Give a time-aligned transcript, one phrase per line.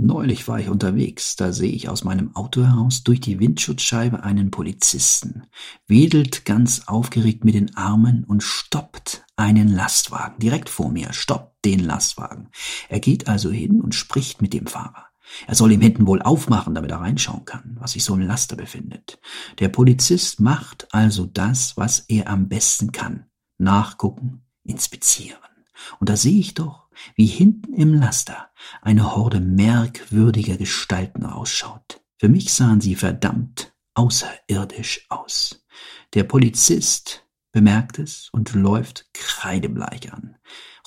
[0.00, 4.52] Neulich war ich unterwegs, da sehe ich aus meinem Auto heraus durch die Windschutzscheibe einen
[4.52, 5.48] Polizisten,
[5.88, 11.80] wedelt ganz aufgeregt mit den Armen und stoppt einen Lastwagen direkt vor mir, stoppt den
[11.80, 12.50] Lastwagen.
[12.88, 15.06] Er geht also hin und spricht mit dem Fahrer.
[15.48, 18.54] Er soll ihm hinten wohl aufmachen, damit er reinschauen kann, was sich so im Laster
[18.54, 19.18] befindet.
[19.58, 23.26] Der Polizist macht also das, was er am besten kann.
[23.58, 25.40] Nachgucken, inspizieren.
[25.98, 26.86] Und da sehe ich doch,
[27.16, 28.47] wie hinten im Laster
[28.82, 32.00] eine Horde merkwürdiger Gestalten ausschaut.
[32.18, 35.64] Für mich sahen sie verdammt außerirdisch aus.
[36.14, 40.36] Der Polizist bemerkt es und läuft kreidebleich an,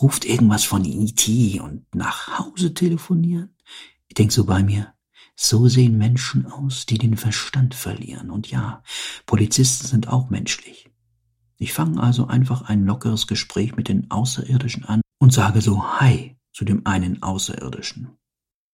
[0.00, 3.56] ruft irgendwas von IT und nach Hause telefonieren.
[4.08, 4.94] Ich denk so bei mir,
[5.36, 8.30] so sehen Menschen aus, die den Verstand verlieren.
[8.30, 8.82] Und ja,
[9.26, 10.90] Polizisten sind auch menschlich.
[11.58, 16.37] Ich fange also einfach ein lockeres Gespräch mit den Außerirdischen an und sage so Hi
[16.58, 18.18] zu dem einen Außerirdischen.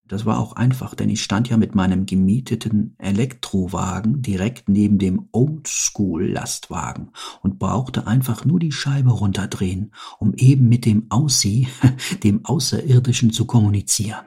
[0.07, 5.29] Das war auch einfach, denn ich stand ja mit meinem gemieteten Elektrowagen direkt neben dem
[5.33, 7.11] Oldschool-Lastwagen
[7.43, 11.69] und brauchte einfach nur die Scheibe runterdrehen, um eben mit dem Aussie,
[12.23, 14.25] dem Außerirdischen zu kommunizieren.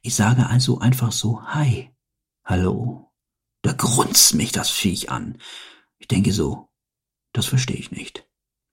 [0.00, 1.90] Ich sage also einfach so Hi,
[2.46, 3.12] hallo.
[3.60, 5.36] Da grunzt mich das Viech an.
[5.98, 6.70] Ich denke so,
[7.34, 8.26] das verstehe ich nicht.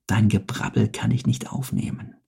[0.07, 2.22] Dein Gebrabbel kann ich nicht aufnehmen.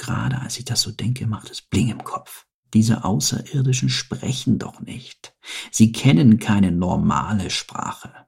[0.00, 2.46] Gerade als ich das so denke, macht es Bling im Kopf.
[2.72, 5.36] Diese Außerirdischen sprechen doch nicht.
[5.70, 8.26] Sie kennen keine normale Sprache.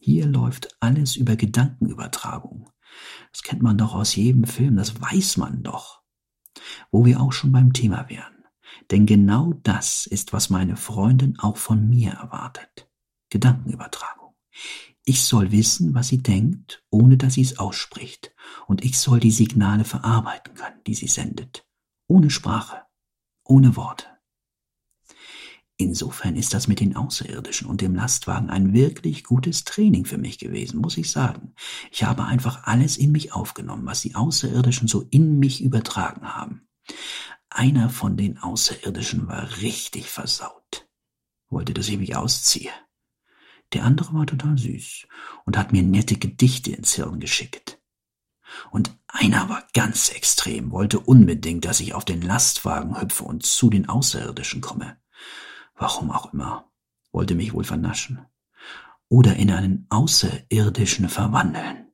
[0.00, 2.70] Hier läuft alles über Gedankenübertragung.
[3.32, 6.00] Das kennt man doch aus jedem Film, das weiß man doch.
[6.90, 8.46] Wo wir auch schon beim Thema wären.
[8.90, 12.88] Denn genau das ist, was meine Freundin auch von mir erwartet.
[13.28, 14.34] Gedankenübertragung.
[15.04, 18.32] Ich soll wissen, was sie denkt, ohne dass sie es ausspricht,
[18.68, 21.66] und ich soll die Signale verarbeiten können, die sie sendet,
[22.06, 22.82] ohne Sprache,
[23.44, 24.06] ohne Worte.
[25.76, 30.38] Insofern ist das mit den Außerirdischen und dem Lastwagen ein wirklich gutes Training für mich
[30.38, 31.54] gewesen, muss ich sagen.
[31.90, 36.68] Ich habe einfach alles in mich aufgenommen, was die Außerirdischen so in mich übertragen haben.
[37.50, 40.88] Einer von den Außerirdischen war richtig versaut,
[41.48, 42.70] wollte, dass ich mich ausziehe.
[43.72, 45.06] Der andere war total süß
[45.44, 47.80] und hat mir nette Gedichte ins Hirn geschickt.
[48.70, 53.70] Und einer war ganz extrem, wollte unbedingt, dass ich auf den Lastwagen hüpfe und zu
[53.70, 54.98] den Außerirdischen komme.
[55.74, 56.70] Warum auch immer,
[57.12, 58.26] wollte mich wohl vernaschen.
[59.08, 61.92] Oder in einen Außerirdischen verwandeln.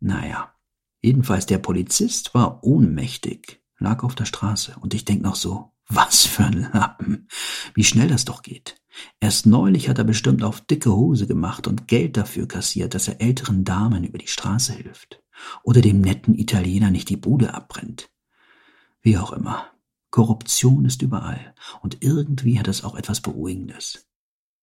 [0.00, 0.54] Naja,
[1.00, 6.26] jedenfalls der Polizist war ohnmächtig, lag auf der Straße, und ich denk noch so, was
[6.26, 7.28] für ein Lappen,
[7.74, 8.76] wie schnell das doch geht.
[9.20, 13.20] Erst neulich hat er bestimmt auf dicke Hose gemacht und Geld dafür kassiert, dass er
[13.20, 15.22] älteren Damen über die Straße hilft
[15.62, 18.10] oder dem netten Italiener nicht die Bude abbrennt.
[19.00, 19.66] Wie auch immer.
[20.10, 24.06] Korruption ist überall und irgendwie hat es auch etwas Beruhigendes.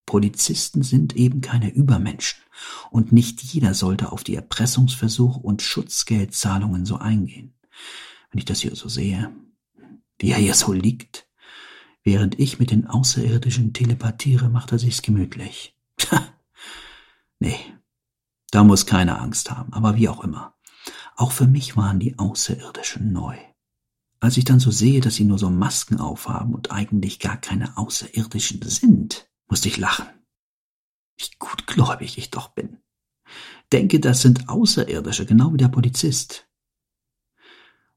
[0.06, 2.40] Polizisten sind eben keine Übermenschen
[2.92, 7.54] und nicht jeder sollte auf die Erpressungsversuche und Schutzgeldzahlungen so eingehen.
[8.32, 9.32] Wenn ich das hier so sehe,
[10.20, 11.30] wie er hier so liegt,
[12.04, 15.76] Während ich mit den Außerirdischen telepathiere, macht er sich's gemütlich.
[17.40, 17.60] nee,
[18.52, 20.56] da muss keiner Angst haben, aber wie auch immer.
[21.16, 23.38] Auch für mich waren die Außerirdischen neu.
[24.22, 27.78] Als ich dann so sehe, dass sie nur so Masken aufhaben und eigentlich gar keine
[27.78, 30.08] Außerirdischen sind, musste ich lachen.
[31.18, 32.80] Wie gutgläubig ich doch bin.
[33.72, 36.49] Denke, das sind Außerirdische, genau wie der Polizist.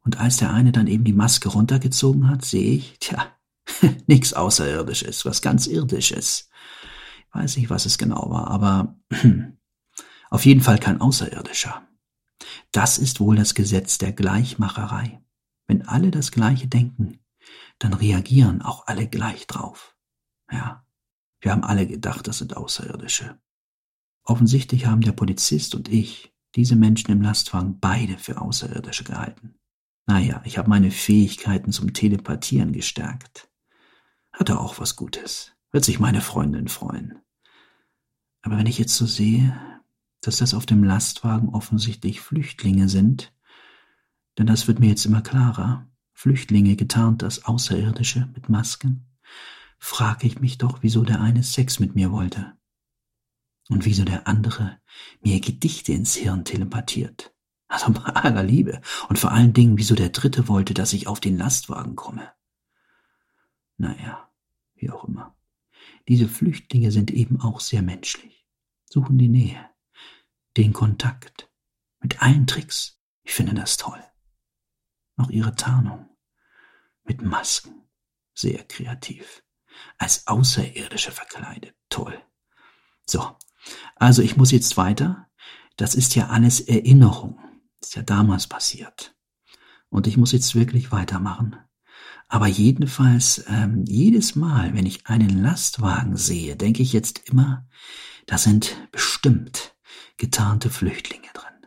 [0.04, 3.36] Und als der eine dann eben die Maske runtergezogen hat, sehe ich, tja,
[4.06, 6.48] Nix Außerirdisches, was ganz Irdisches.
[7.28, 8.96] Ich weiß nicht, was es genau war, aber
[10.30, 11.86] auf jeden Fall kein Außerirdischer.
[12.72, 15.22] Das ist wohl das Gesetz der Gleichmacherei.
[15.66, 17.20] Wenn alle das Gleiche denken,
[17.78, 19.96] dann reagieren auch alle gleich drauf.
[20.50, 20.84] Ja,
[21.40, 23.40] wir haben alle gedacht, das sind Außerirdische.
[24.24, 29.58] Offensichtlich haben der Polizist und ich diese Menschen im Lastwagen beide für Außerirdische gehalten.
[30.06, 33.48] Naja, ich habe meine Fähigkeiten zum Telepathieren gestärkt.
[34.32, 35.52] Hatte auch was Gutes.
[35.70, 37.20] Wird sich meine Freundin freuen.
[38.42, 39.58] Aber wenn ich jetzt so sehe,
[40.20, 43.32] dass das auf dem Lastwagen offensichtlich Flüchtlinge sind,
[44.38, 49.06] denn das wird mir jetzt immer klarer, Flüchtlinge getarnt als Außerirdische mit Masken,
[49.78, 52.52] frage ich mich doch, wieso der eine Sex mit mir wollte
[53.68, 54.78] und wieso der andere
[55.20, 57.31] mir Gedichte ins Hirn telepathiert.
[57.72, 61.20] Also bei aller Liebe und vor allen Dingen, wieso der dritte wollte, dass ich auf
[61.20, 62.30] den Lastwagen komme.
[63.78, 64.30] Naja,
[64.74, 65.34] wie auch immer.
[66.06, 68.46] Diese Flüchtlinge sind eben auch sehr menschlich,
[68.84, 69.70] suchen die Nähe,
[70.58, 71.50] den Kontakt,
[71.98, 73.00] mit allen Tricks.
[73.22, 74.04] Ich finde das toll.
[75.16, 76.10] Auch ihre Tarnung,
[77.04, 77.88] mit Masken.
[78.34, 79.42] Sehr kreativ.
[79.96, 81.74] Als Außerirdische verkleidet.
[81.88, 82.20] Toll.
[83.06, 83.34] So.
[83.94, 85.30] Also ich muss jetzt weiter.
[85.76, 87.38] Das ist ja alles Erinnerung.
[87.82, 89.14] Ist ja damals passiert.
[89.88, 91.56] Und ich muss jetzt wirklich weitermachen.
[92.28, 97.68] Aber jedenfalls, ähm, jedes Mal, wenn ich einen Lastwagen sehe, denke ich jetzt immer,
[98.26, 99.76] da sind bestimmt
[100.16, 101.66] getarnte Flüchtlinge drin.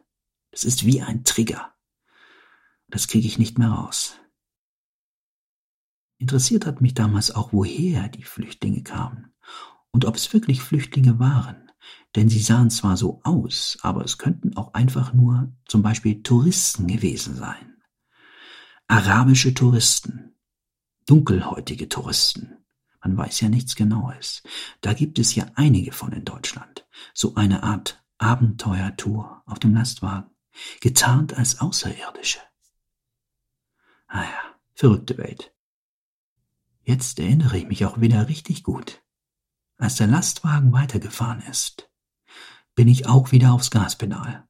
[0.51, 1.73] Das ist wie ein Trigger.
[2.87, 4.15] Das kriege ich nicht mehr raus.
[6.17, 9.33] Interessiert hat mich damals auch, woher die Flüchtlinge kamen
[9.91, 11.64] und ob es wirklich Flüchtlinge waren,
[12.15, 16.87] denn sie sahen zwar so aus, aber es könnten auch einfach nur zum Beispiel Touristen
[16.87, 17.81] gewesen sein.
[18.87, 20.35] Arabische Touristen,
[21.05, 22.57] dunkelhäutige Touristen.
[23.01, 24.41] Man weiß ja nichts Genaues.
[24.81, 26.87] Da gibt es ja einige von in Deutschland.
[27.13, 30.31] So eine Art Abenteuertour auf dem Lastwagen,
[30.81, 32.39] getarnt als Außerirdische.
[34.07, 35.53] Ah ja, verrückte Welt.
[36.81, 39.03] Jetzt erinnere ich mich auch wieder richtig gut.
[39.77, 41.89] Als der Lastwagen weitergefahren ist,
[42.75, 44.47] bin ich auch wieder aufs Gaspedal.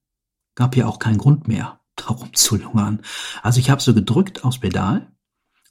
[0.56, 3.01] Gab ja auch keinen Grund mehr, darum zu lungern.
[3.42, 5.12] Also ich habe so gedrückt aufs Pedal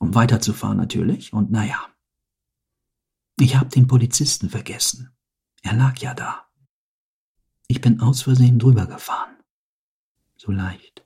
[0.04, 1.88] um weiterzufahren natürlich, und naja.
[3.38, 5.16] Ich hab den Polizisten vergessen.
[5.62, 6.46] Er lag ja da.
[7.66, 9.36] Ich bin aus Versehen drüber gefahren.
[10.36, 11.03] So leicht.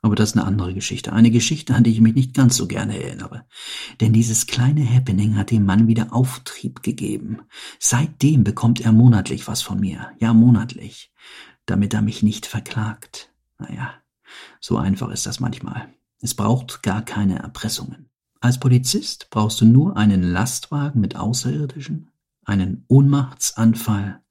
[0.00, 1.12] Aber das ist eine andere Geschichte.
[1.12, 3.46] Eine Geschichte, an die ich mich nicht ganz so gerne erinnere.
[4.00, 7.40] Denn dieses kleine Happening hat dem Mann wieder Auftrieb gegeben.
[7.80, 10.12] Seitdem bekommt er monatlich was von mir.
[10.20, 11.12] Ja, monatlich.
[11.66, 13.32] Damit er mich nicht verklagt.
[13.58, 13.94] Naja,
[14.60, 15.88] so einfach ist das manchmal.
[16.20, 18.08] Es braucht gar keine Erpressungen.
[18.40, 22.10] Als Polizist brauchst du nur einen Lastwagen mit Außerirdischen,
[22.44, 24.22] einen Ohnmachtsanfall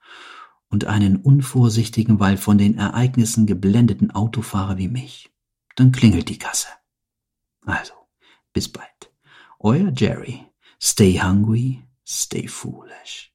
[0.69, 5.29] und einen unvorsichtigen, weil von den Ereignissen geblendeten Autofahrer wie mich.
[5.77, 6.69] Dann klingelt die Kasse.
[7.65, 7.94] Also,
[8.51, 9.13] bis bald.
[9.59, 10.44] Euer Jerry.
[10.81, 13.31] Stay hungry, stay foolish.